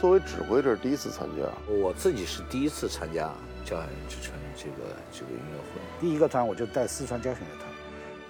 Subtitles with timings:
[0.00, 1.42] 作为指挥，这是第一次参加。
[1.66, 3.32] 我自己是第一次参加
[3.64, 5.80] 交响乐之春这个这个音乐会。
[6.00, 7.66] 第一个团我就带四川交响乐团，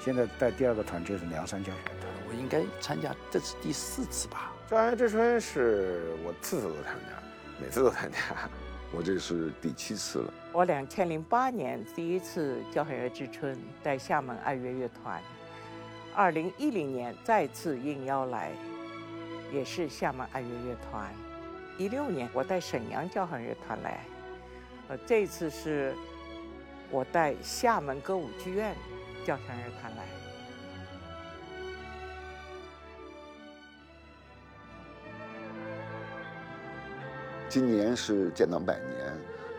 [0.01, 2.12] 现在带第二个团就是凉山交响乐团。
[2.28, 4.53] 我应该参加，这是第四次吧？
[4.70, 7.22] 交响乐之春是我次次都参加，
[7.61, 8.19] 每次都参加。
[8.94, 10.33] 我这是第七次了。
[10.53, 15.20] 我两千零八年第一次交响乐之春带厦门爱乐乐团，
[16.14, 18.53] 二零一零年再次应邀来，
[19.53, 21.12] 也是厦门爱乐乐团。
[21.78, 24.00] 一六年我带沈阳交响乐团来，
[24.88, 25.94] 呃，这次是
[26.91, 28.74] 我带厦门歌舞剧院
[29.27, 30.04] 交响乐团来。
[37.48, 39.12] 今年是建党百年，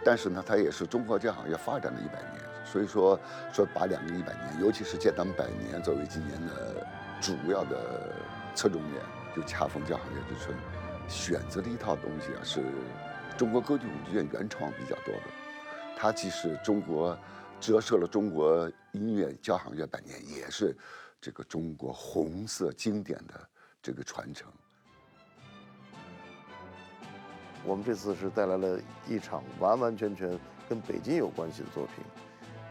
[0.04, 2.44] 但是呢，它也是中国交响乐发展的一百年。
[2.66, 3.18] 所以说，
[3.54, 6.86] 说把两个一百年，尤其是建党百年作为今年的
[7.22, 8.12] 主要的
[8.56, 9.02] 侧重点，
[9.36, 10.58] 就恰逢交响乐之春。
[11.08, 12.64] 选择的一套东西啊，是
[13.38, 15.24] 中国歌剧舞剧院原创比较多的。
[15.98, 17.18] 它既是中国
[17.60, 20.78] 折射了中国音乐交响乐百年，也是
[21.20, 23.50] 这个中国红色经典的
[23.82, 24.52] 这个传承。
[27.64, 30.40] 我们这次是带来了一场完完全全
[30.70, 32.06] 跟北京有关系的作品。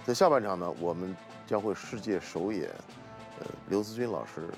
[0.05, 1.15] 在下半场呢，我们
[1.47, 2.71] 将会世界首演，
[3.41, 4.49] 呃，刘思军老师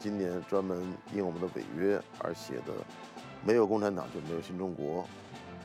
[0.00, 2.72] 今年专门因我们的违约而写的。
[3.44, 5.06] 没有共产党就没有新中国。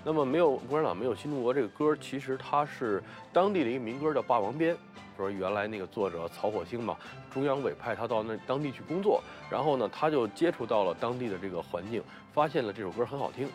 [0.04, 3.02] 那么没有共产党没有新中国这个歌，其实它是
[3.34, 4.76] 当地的一个民歌，叫《霸王鞭》。
[5.18, 6.98] 说原来那个作者曹火星嘛，
[7.32, 12.04] 中央委派他到那当地去工作，然后呢，他就接触到了当地的这个环境，
[12.34, 13.50] 发现了这首歌很好听，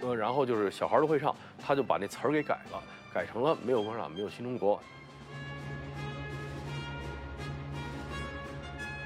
[0.00, 2.82] 呃，然后就是小孩都会唱，他就把那词儿给改了，
[3.14, 4.78] 改成了没有共产党没有新中国。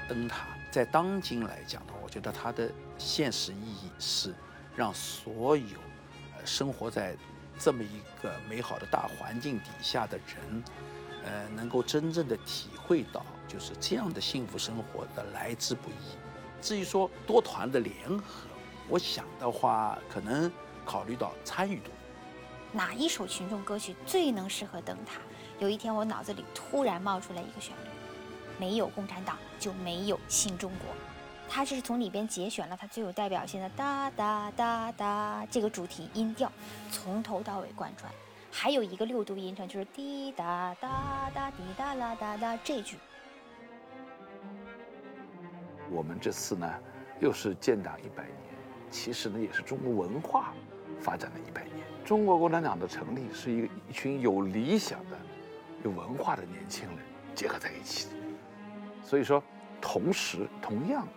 [0.09, 4.33] 灯塔在当今来讲呢，我觉得它的现实意义是。
[4.73, 5.77] 让所有
[6.45, 7.13] 生活在
[7.59, 10.63] 这么一个美好的大环境底下的人，
[11.25, 16.15] 呃，能够真正的体会到，就是这样的幸福生活的来之不易。
[16.61, 18.47] 至于说多团的联合，
[18.87, 20.49] 我想的话，可能
[20.85, 21.91] 考虑到参与度。
[22.71, 25.19] 哪一首群众歌曲最能适合灯塔？
[25.59, 27.89] 有一天，我脑子里突然冒出来一个旋律：
[28.61, 30.93] 没有共产党，就没有新中国。
[31.49, 36.51] 他这是从里边节选了他最有代表性的哒哒哒哒这个主题音调，
[36.91, 38.13] 从头到尾贯穿。
[38.51, 42.97] 还有一个六度音程，就是滴答哒哒滴答啦哒哒这句。
[45.89, 46.71] 我们这次呢，
[47.19, 48.35] 又是建党一百年，
[48.91, 50.53] 其实呢，也是中国文化
[50.99, 51.77] 发展的一百年。
[52.05, 55.17] 中国共产党的成立是一个一群有理想的、
[55.83, 56.99] 有文化的年轻人
[57.33, 58.11] 结合在一起的。
[59.03, 59.43] 所以说，
[59.79, 61.07] 同时同样。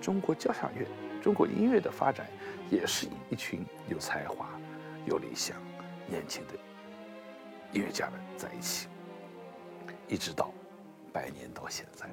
[0.00, 0.86] 中国交响乐、
[1.22, 2.26] 中国音乐的发展，
[2.70, 4.50] 也是一群有才华、
[5.06, 5.56] 有理想、
[6.06, 6.52] 年轻的
[7.72, 8.86] 音乐家们在一起，
[10.06, 10.52] 一直到
[11.10, 12.06] 百年到现在。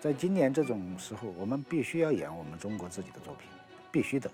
[0.00, 3.46] 在今年这种时候，我们必须要演我们中国自己的作品，
[3.92, 4.30] 必须的，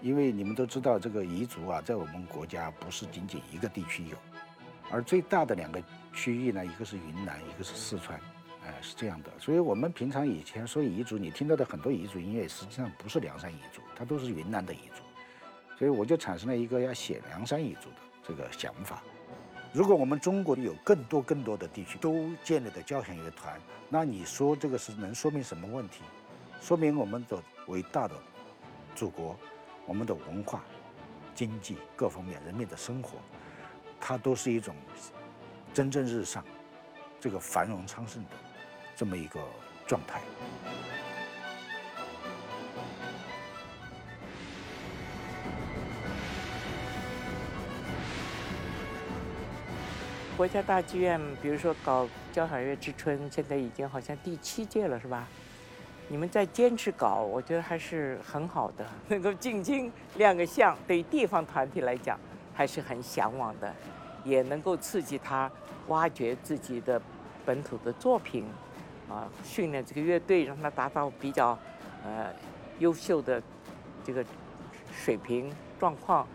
[0.00, 4.16] 因为你们都知道，这个彝族啊，在我们国家不是仅仅一个地区有，
[4.90, 5.82] 而最大的两个
[6.12, 8.20] 区域呢，一个是云南，一个是四川。
[8.66, 15.04] 哎，是这样的，所以我们平常以前说彝族，你听到的很多彝族音乐，实际上不是凉山彝族，它都是云南的彝族，
[15.78, 17.96] 所以我就产生了一个要写凉山彝族的
[18.26, 19.04] 这个想法。
[19.72, 23.56] 如果我们中国有更多更多的地区都建立的交响乐团，
[23.88, 26.02] 那你说这个是能说明什么问题？
[26.60, 28.14] 说明我们的伟大的
[28.96, 29.36] 祖国，
[29.86, 30.64] 我们的文化、
[31.36, 33.18] 经济各方面人民的生活，
[34.08, 34.72] 它都是一种
[35.74, 36.44] 蒸蒸日上，
[37.18, 38.30] 这个繁荣昌盛的。
[38.94, 39.40] 这么一个
[39.84, 40.20] 状态。
[50.36, 55.26] 国家大剧院，比如说搞交响乐之春，现在已经好像第七届了，是吧？
[56.06, 62.16] 你们在坚持搞，我觉得还是很好的， 能够进京亮个相，对地方团体来讲
[62.54, 63.74] 还是很向往的，
[64.26, 65.50] 也能够刺激他
[65.86, 67.00] 挖掘自己的
[67.46, 68.44] 本土的作品。
[69.08, 71.56] 啊，训练这个乐队，让他达到比较，
[72.02, 72.34] 呃，
[72.80, 73.40] 优秀的
[74.02, 74.24] 这个
[74.92, 76.26] 水平状况，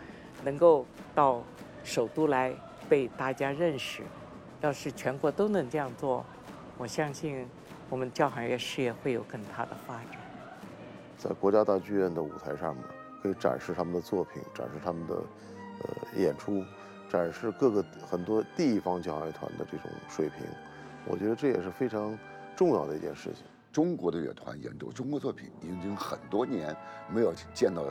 [0.41, 1.43] 能够到
[1.83, 2.55] 首都来
[2.87, 4.03] 被大家认识。
[4.61, 6.25] 要是全国都能这样做，
[6.77, 7.45] 我相信
[7.89, 10.21] 我们交响乐事业会有更大的发展。
[11.17, 12.85] 在国家大剧院的舞台上面，
[13.21, 16.63] 可以展示他们的作品，展示他们的呃演出，
[17.11, 20.45] 展示各个很多地方交响乐团的这种水平。
[21.05, 22.17] 我觉得这也是非常。
[22.53, 23.43] 重要的一件事情。
[23.71, 26.75] 中国的乐团演奏中国作品，已经很多年
[27.09, 27.83] 没有见到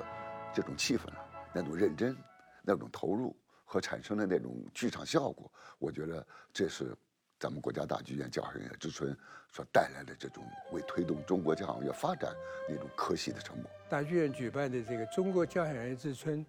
[0.55, 2.17] 这种气氛了，那种认真、
[2.62, 3.34] 那种投入
[3.64, 5.50] 和产生的那种剧场效果，
[5.81, 6.94] 我觉得这是
[7.37, 9.17] 咱们国家大剧院交响乐之春
[9.50, 12.32] 所带来的这种为推动中国交响乐发展
[12.69, 13.69] 那种可喜的成果。
[13.88, 16.46] 大剧院举办的这个中国交响乐之春，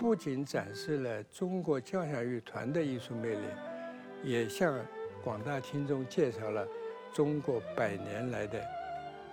[0.00, 3.44] 不仅展示了中国交响乐团的艺术魅力，
[4.24, 4.74] 也向
[5.22, 6.66] 广大听众介绍了
[7.12, 8.64] 中国百年来的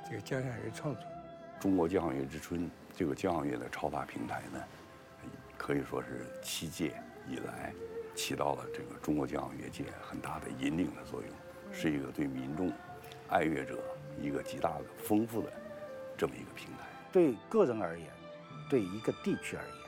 [0.06, 1.04] 这个交响乐创作。
[1.58, 4.62] 中国交响乐之春这个交响乐的超大平台呢，
[5.58, 7.72] 可以说是七届以来
[8.13, 11.30] 起到了这个中国交响乐界很大的引领的作用，
[11.74, 12.74] 是一个对民众、
[13.30, 13.80] 爱乐者
[14.22, 15.50] 一个极大的丰富的
[16.18, 16.84] 这么一个平台。
[17.10, 18.10] 对个人而言，
[18.70, 19.87] 对一个地区而言，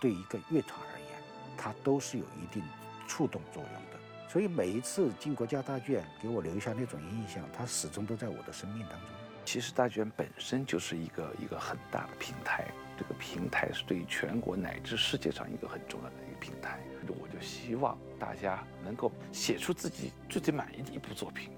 [0.00, 1.08] 对一个乐团而言，
[1.56, 2.62] 它都是有一定
[3.06, 4.00] 触动作用的。
[4.28, 9.08] 所以每一次进国家大剧院，给我留下那种印象，它始终都在我的生命当中。
[9.44, 16.78] 其实大剧院本身就是一个一个很大的平台，这个平台是对于全国乃至世界上一个很重要的一个平台。
[17.08, 21.50] 我就希望大家能够写出自己最最满意的一部作品。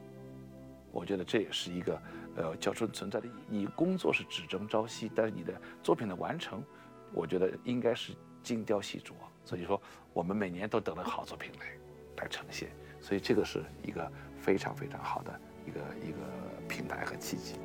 [0.91, 2.03] 我觉得这也是一个
[2.37, 3.35] 呃叫春存在的意义。
[3.49, 6.65] 你工作是只争朝夕，但是你的作品的完成，
[7.13, 9.13] 我觉得应该是精雕细琢。
[9.45, 9.81] 所以说，
[10.13, 11.67] 我们每年都等着好作品来
[12.23, 12.69] 来呈现，
[13.01, 14.11] 所以这个是一个
[14.41, 16.19] 非常非常好的一个一个
[16.69, 17.57] 平台和契机。